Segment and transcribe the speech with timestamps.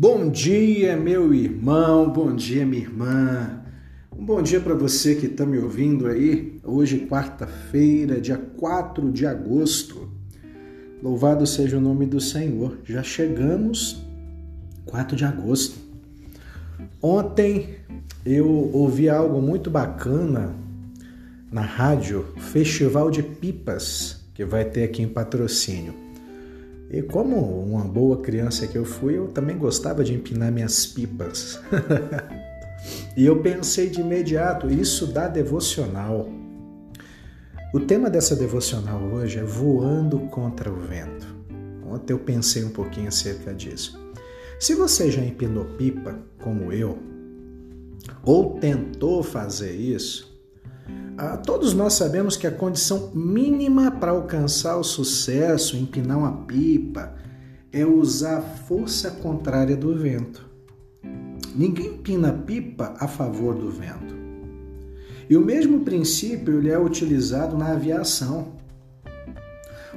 [0.00, 3.64] Bom dia, meu irmão, bom dia, minha irmã.
[4.16, 6.60] Um bom dia para você que está me ouvindo aí.
[6.62, 10.08] Hoje, quarta-feira, dia 4 de agosto.
[11.02, 12.78] Louvado seja o nome do Senhor.
[12.84, 14.00] Já chegamos
[14.86, 15.76] 4 de agosto.
[17.02, 17.78] Ontem
[18.24, 20.54] eu ouvi algo muito bacana
[21.50, 25.92] na rádio, Festival de Pipas, que vai ter aqui em patrocínio.
[26.90, 31.60] E como uma boa criança que eu fui, eu também gostava de empinar minhas pipas.
[33.14, 36.28] e eu pensei de imediato, isso dá devocional.
[37.74, 41.26] O tema dessa devocional hoje é voando contra o vento.
[41.86, 44.00] Ontem eu pensei um pouquinho acerca disso.
[44.58, 46.98] Se você já empinou pipa, como eu,
[48.24, 50.27] ou tentou fazer isso,
[51.44, 57.14] todos nós sabemos que a condição mínima para alcançar o sucesso, empinar uma pipa,
[57.72, 60.48] é usar a força contrária do vento.
[61.56, 64.16] Ninguém empina pipa a favor do vento.
[65.28, 68.52] E o mesmo princípio ele é utilizado na aviação,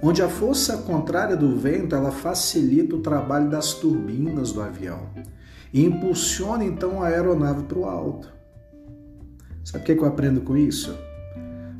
[0.00, 5.08] onde a força contrária do vento ela facilita o trabalho das turbinas do avião
[5.72, 8.32] e impulsiona então a aeronave para o alto.
[9.64, 10.96] Sabe o que eu aprendo com isso?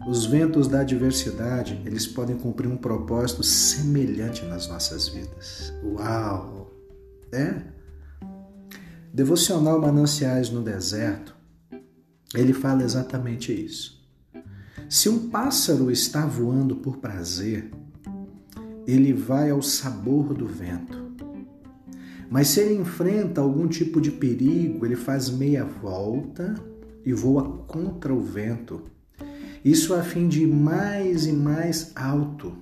[0.08, 5.70] Os ventos da adversidade, eles podem cumprir um propósito semelhante nas nossas vidas.
[5.84, 6.72] Uau!
[7.30, 7.60] É?
[9.12, 11.36] Devocional Mananciais no Deserto,
[12.34, 14.02] ele fala exatamente isso.
[14.88, 17.70] Se um pássaro está voando por prazer,
[18.86, 20.96] ele vai ao sabor do vento.
[22.30, 26.54] Mas se ele enfrenta algum tipo de perigo, ele faz meia volta
[27.04, 28.96] e voa contra o vento
[29.64, 32.56] isso a fim de ir mais e mais alto.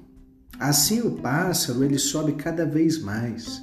[0.58, 3.62] Assim o pássaro ele sobe cada vez mais.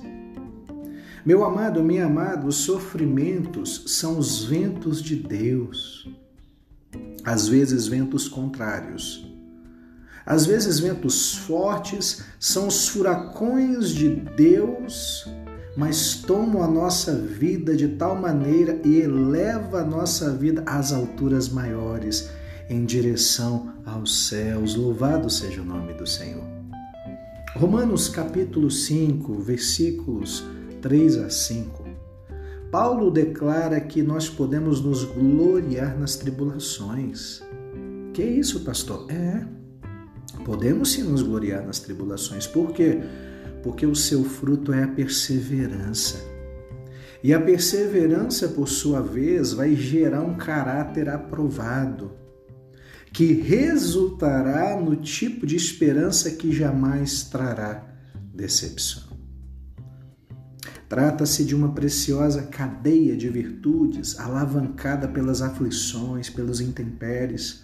[1.25, 6.07] Meu amado, minha amada, os sofrimentos são os ventos de Deus.
[7.23, 9.25] Às vezes ventos contrários.
[10.25, 15.27] Às vezes ventos fortes são os furacões de Deus,
[15.75, 21.49] mas tomam a nossa vida de tal maneira e eleva a nossa vida às alturas
[21.49, 22.29] maiores
[22.69, 24.75] em direção aos céus.
[24.75, 26.43] Louvado seja o nome do Senhor.
[27.55, 30.43] Romanos capítulo 5, versículos
[30.81, 31.83] 3 a 5.
[32.71, 37.43] Paulo declara que nós podemos nos gloriar nas tribulações.
[38.11, 39.05] Que isso, pastor?
[39.11, 39.45] É.
[40.43, 42.47] Podemos sim nos gloriar nas tribulações.
[42.47, 42.99] Por quê?
[43.61, 46.17] Porque o seu fruto é a perseverança.
[47.23, 52.22] E a perseverança, por sua vez, vai gerar um caráter aprovado
[53.13, 57.85] que resultará no tipo de esperança que jamais trará
[58.33, 59.03] decepção.
[60.89, 67.63] Trata-se de uma preciosa cadeia de virtudes alavancada pelas aflições, pelos intempéries,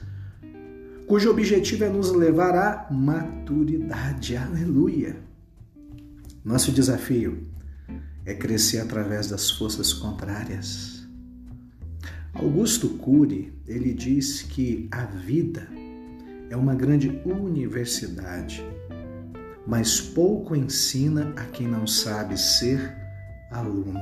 [1.07, 4.37] cujo objetivo é nos levar à maturidade.
[4.37, 5.17] Aleluia!
[6.45, 7.47] Nosso desafio
[8.23, 10.98] é crescer através das forças contrárias
[12.34, 15.67] Augusto Cury, ele diz que a vida
[16.50, 18.66] é uma grande universidade,
[19.66, 22.95] mas pouco ensina a quem não sabe ser
[23.51, 24.00] aluno.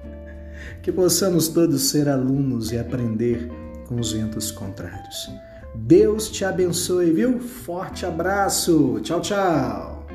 [0.82, 3.48] que possamos todos ser alunos e aprender
[3.86, 5.30] com os ventos contrários.
[5.74, 7.40] Deus te abençoe, viu?
[7.40, 9.00] Forte abraço.
[9.02, 10.06] Tchau, tchau.